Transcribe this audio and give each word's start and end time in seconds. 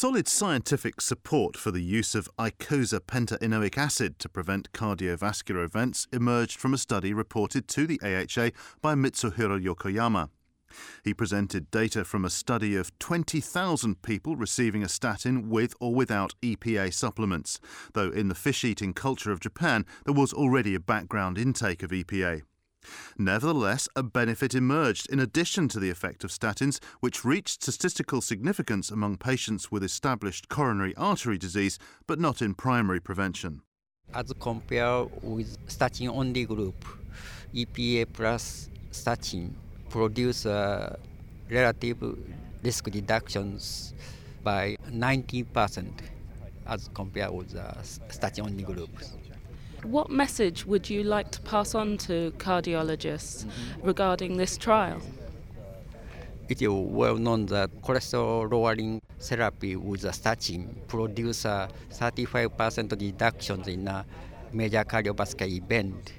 Solid 0.00 0.28
scientific 0.28 1.00
support 1.00 1.56
for 1.56 1.72
the 1.72 1.82
use 1.82 2.14
of 2.14 2.30
eicosapentaenoic 2.38 3.76
acid 3.76 4.20
to 4.20 4.28
prevent 4.28 4.70
cardiovascular 4.70 5.64
events 5.64 6.06
emerged 6.12 6.60
from 6.60 6.72
a 6.72 6.78
study 6.78 7.12
reported 7.12 7.66
to 7.66 7.84
the 7.84 8.00
AHA 8.00 8.50
by 8.80 8.94
Mitsuhiro 8.94 9.60
Yokoyama. 9.60 10.28
He 11.02 11.12
presented 11.12 11.72
data 11.72 12.04
from 12.04 12.24
a 12.24 12.30
study 12.30 12.76
of 12.76 12.96
20,000 13.00 14.00
people 14.02 14.36
receiving 14.36 14.84
a 14.84 14.88
statin 14.88 15.48
with 15.48 15.74
or 15.80 15.92
without 15.92 16.36
EPA 16.42 16.94
supplements, 16.94 17.58
though 17.94 18.10
in 18.10 18.28
the 18.28 18.36
fish 18.36 18.62
eating 18.62 18.94
culture 18.94 19.32
of 19.32 19.40
Japan 19.40 19.84
there 20.04 20.14
was 20.14 20.32
already 20.32 20.76
a 20.76 20.80
background 20.80 21.38
intake 21.38 21.82
of 21.82 21.90
EPA. 21.90 22.42
Nevertheless, 23.18 23.88
a 23.96 24.02
benefit 24.02 24.54
emerged 24.54 25.10
in 25.10 25.18
addition 25.18 25.68
to 25.68 25.80
the 25.80 25.90
effect 25.90 26.24
of 26.24 26.30
statins, 26.30 26.78
which 27.00 27.24
reached 27.24 27.62
statistical 27.62 28.20
significance 28.20 28.90
among 28.90 29.16
patients 29.16 29.72
with 29.72 29.82
established 29.82 30.48
coronary 30.48 30.94
artery 30.96 31.38
disease, 31.38 31.78
but 32.06 32.20
not 32.20 32.40
in 32.40 32.54
primary 32.54 33.00
prevention. 33.00 33.62
As 34.14 34.32
compared 34.40 35.10
with 35.22 35.56
statin 35.66 36.08
only 36.08 36.44
group, 36.44 36.84
EPA 37.54 38.06
plus 38.12 38.70
statin 38.90 39.54
produce 39.90 40.46
uh, 40.46 40.96
relative 41.50 42.16
risk 42.62 42.86
reductions 42.86 43.94
by 44.42 44.76
90% 44.90 45.86
as 46.66 46.88
compared 46.94 47.32
with 47.32 47.50
the 47.50 47.74
statin 48.10 48.44
only 48.46 48.62
groups. 48.62 49.16
What 49.84 50.10
message 50.10 50.66
would 50.66 50.90
you 50.90 51.04
like 51.04 51.30
to 51.30 51.40
pass 51.40 51.74
on 51.74 51.98
to 51.98 52.32
cardiologists 52.38 53.44
mm-hmm. 53.44 53.86
regarding 53.86 54.36
this 54.36 54.56
trial? 54.56 55.00
It 56.48 56.60
is 56.60 56.68
well 56.68 57.14
known 57.16 57.46
that 57.46 57.70
cholesterol 57.82 58.50
lowering 58.50 59.00
therapy 59.20 59.76
with 59.76 60.04
a 60.04 60.12
statin 60.12 60.80
produces 60.88 61.44
a 61.44 61.68
35% 61.92 63.00
reduction 63.00 63.68
in 63.68 63.86
a 63.86 64.04
major 64.52 64.82
cardiovascular 64.84 65.48
event. 65.48 66.12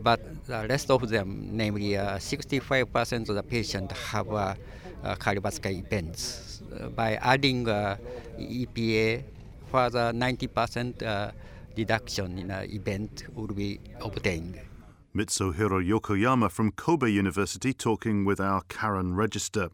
But 0.00 0.46
the 0.46 0.66
rest 0.68 0.90
of 0.90 1.08
them, 1.08 1.50
namely 1.52 1.96
uh, 1.96 2.16
65% 2.16 3.28
of 3.28 3.34
the 3.36 3.42
patients 3.42 3.96
have 4.08 4.32
uh, 4.32 4.54
uh, 5.04 5.14
cardiovascular 5.14 5.78
events. 5.78 6.62
by 6.96 7.16
adding 7.16 7.68
uh, 7.68 7.96
EPA, 8.38 9.22
further 9.70 10.12
90% 10.12 11.32
reduction 11.80 12.38
in 12.38 12.50
an 12.50 12.70
event 12.70 13.24
would 13.34 13.56
be 13.56 13.80
obtained. 14.00 14.60
Mitsuhiro 15.16 15.80
Yokoyama 15.82 16.50
from 16.50 16.70
Kobe 16.72 17.10
University 17.10 17.72
talking 17.72 18.24
with 18.24 18.38
our 18.38 18.62
Karen 18.68 19.16
Register. 19.16 19.70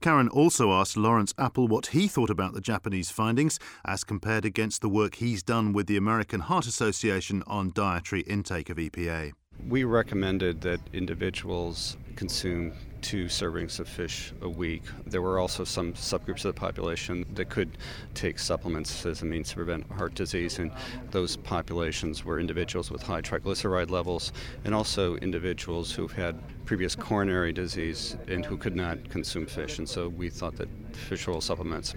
Karen 0.00 0.28
also 0.28 0.70
asked 0.70 0.96
Lawrence 0.96 1.32
Appel 1.38 1.66
what 1.66 1.86
he 1.88 2.06
thought 2.06 2.30
about 2.30 2.52
the 2.52 2.60
Japanese 2.60 3.10
findings 3.10 3.58
as 3.84 4.04
compared 4.04 4.44
against 4.44 4.82
the 4.82 4.88
work 4.88 5.16
he's 5.16 5.42
done 5.42 5.72
with 5.72 5.86
the 5.88 5.96
American 5.96 6.40
Heart 6.40 6.66
Association 6.66 7.42
on 7.46 7.72
dietary 7.74 8.20
intake 8.20 8.70
of 8.70 8.76
EPA. 8.76 9.32
We 9.68 9.82
recommended 9.84 10.60
that 10.60 10.80
individuals 10.92 11.96
consume 12.14 12.72
two 13.06 13.26
servings 13.26 13.78
of 13.78 13.86
fish 13.86 14.32
a 14.42 14.48
week. 14.48 14.82
There 15.06 15.22
were 15.22 15.38
also 15.38 15.62
some 15.62 15.92
subgroups 15.92 16.44
of 16.44 16.52
the 16.56 16.60
population 16.60 17.24
that 17.34 17.48
could 17.48 17.78
take 18.14 18.36
supplements 18.36 19.06
as 19.06 19.22
a 19.22 19.24
means 19.24 19.50
to 19.50 19.54
prevent 19.54 19.88
heart 19.92 20.16
disease, 20.16 20.58
and 20.58 20.72
those 21.12 21.36
populations 21.36 22.24
were 22.24 22.40
individuals 22.40 22.90
with 22.90 23.04
high 23.04 23.20
triglyceride 23.20 23.90
levels 23.90 24.32
and 24.64 24.74
also 24.74 25.14
individuals 25.18 25.92
who've 25.92 26.10
had 26.10 26.36
previous 26.64 26.96
coronary 26.96 27.52
disease 27.52 28.16
and 28.26 28.44
who 28.44 28.56
could 28.56 28.74
not 28.74 29.08
consume 29.08 29.46
fish. 29.46 29.78
And 29.78 29.88
so 29.88 30.08
we 30.08 30.28
thought 30.28 30.56
that 30.56 30.68
fish 30.92 31.28
oil 31.28 31.40
supplements 31.40 31.94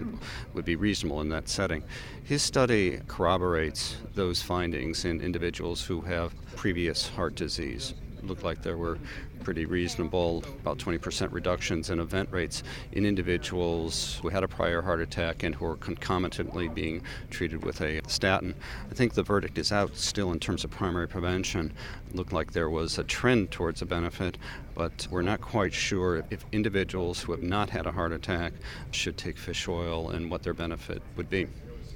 would 0.54 0.64
be 0.64 0.76
reasonable 0.76 1.22
in 1.22 1.28
that 1.30 1.48
setting. 1.48 1.82
His 2.22 2.40
study 2.40 3.00
corroborates 3.08 3.96
those 4.14 4.42
findings 4.42 5.04
in 5.04 5.20
individuals 5.20 5.84
who 5.84 6.02
have 6.02 6.32
previous 6.54 7.08
heart 7.08 7.34
disease 7.34 7.94
looked 8.24 8.42
like 8.42 8.62
there 8.62 8.76
were 8.76 8.98
pretty 9.44 9.64
reasonable, 9.64 10.44
about 10.60 10.78
20% 10.78 11.32
reductions 11.32 11.90
in 11.90 11.98
event 11.98 12.28
rates 12.30 12.62
in 12.92 13.06
individuals 13.06 14.18
who 14.22 14.28
had 14.28 14.44
a 14.44 14.48
prior 14.48 14.82
heart 14.82 15.00
attack 15.00 15.42
and 15.42 15.54
who 15.54 15.64
were 15.64 15.76
concomitantly 15.76 16.68
being 16.68 17.02
treated 17.30 17.64
with 17.64 17.80
a 17.80 18.00
statin. 18.06 18.54
I 18.90 18.94
think 18.94 19.14
the 19.14 19.22
verdict 19.22 19.58
is 19.58 19.72
out 19.72 19.96
still 19.96 20.32
in 20.32 20.40
terms 20.40 20.64
of 20.64 20.70
primary 20.70 21.08
prevention. 21.08 21.72
It 22.08 22.16
looked 22.16 22.32
like 22.32 22.52
there 22.52 22.70
was 22.70 22.98
a 22.98 23.04
trend 23.04 23.50
towards 23.50 23.82
a 23.82 23.86
benefit, 23.86 24.36
but 24.74 25.06
we're 25.10 25.22
not 25.22 25.40
quite 25.40 25.72
sure 25.72 26.24
if 26.30 26.44
individuals 26.52 27.20
who 27.22 27.32
have 27.32 27.42
not 27.42 27.70
had 27.70 27.86
a 27.86 27.92
heart 27.92 28.12
attack 28.12 28.52
should 28.90 29.16
take 29.16 29.38
fish 29.38 29.68
oil 29.68 30.10
and 30.10 30.30
what 30.30 30.42
their 30.42 30.54
benefit 30.54 31.02
would 31.16 31.30
be. 31.30 31.46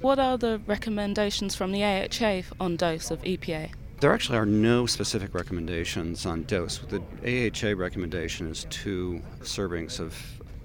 What 0.01 0.19
are 0.19 0.37
the 0.37 0.61
recommendations 0.67 1.55
from 1.55 1.71
the 1.71 1.83
AHA 1.83 2.43
on 2.59 2.75
dose 2.75 3.11
of 3.11 3.21
EPA? 3.23 3.71
There 3.99 4.11
actually 4.11 4.37
are 4.37 4.45
no 4.45 4.85
specific 4.85 5.33
recommendations 5.33 6.25
on 6.25 6.43
dose. 6.43 6.79
The 6.79 7.01
AHA 7.23 7.79
recommendation 7.79 8.47
is 8.47 8.67
two 8.69 9.21
servings 9.41 9.99
of 9.99 10.13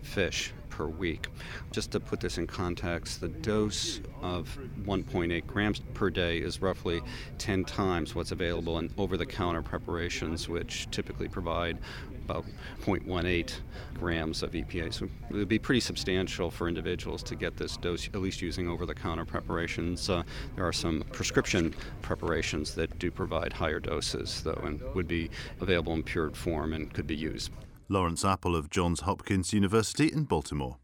fish 0.02 0.52
per 0.80 0.86
week. 0.86 1.28
Just 1.72 1.90
to 1.90 2.00
put 2.00 2.20
this 2.20 2.38
in 2.38 2.46
context, 2.46 3.20
the 3.20 3.28
dose 3.28 4.00
of 4.22 4.58
1.8 4.84 5.46
grams 5.46 5.80
per 5.92 6.08
day 6.08 6.38
is 6.38 6.62
roughly 6.62 7.02
10 7.36 7.66
times 7.66 8.14
what's 8.14 8.32
available 8.32 8.78
in 8.78 8.90
over 8.96 9.18
the 9.18 9.26
counter 9.26 9.60
preparations, 9.60 10.48
which 10.48 10.90
typically 10.90 11.28
provide 11.28 11.76
about 12.24 12.46
0.18 12.82 13.52
grams 13.98 14.42
of 14.42 14.52
EPA. 14.52 14.94
So 14.94 15.04
it 15.28 15.34
would 15.34 15.48
be 15.48 15.58
pretty 15.58 15.80
substantial 15.80 16.50
for 16.50 16.66
individuals 16.66 17.22
to 17.24 17.34
get 17.34 17.58
this 17.58 17.76
dose, 17.76 18.08
at 18.08 18.22
least 18.22 18.40
using 18.40 18.66
over 18.66 18.86
the 18.86 18.94
counter 18.94 19.26
preparations. 19.26 20.08
Uh, 20.08 20.22
there 20.56 20.66
are 20.66 20.72
some 20.72 21.02
prescription 21.12 21.74
preparations 22.00 22.74
that 22.76 22.98
do 22.98 23.10
provide 23.10 23.52
higher 23.52 23.80
doses, 23.80 24.42
though, 24.42 24.62
and 24.64 24.80
would 24.94 25.08
be 25.08 25.28
available 25.60 25.92
in 25.92 26.02
pure 26.02 26.30
form 26.30 26.72
and 26.72 26.90
could 26.94 27.06
be 27.06 27.16
used. 27.16 27.50
Lawrence 27.92 28.24
Appel 28.24 28.54
of 28.54 28.70
Johns 28.70 29.00
Hopkins 29.00 29.52
University 29.52 30.06
in 30.12 30.22
Baltimore. 30.22 30.79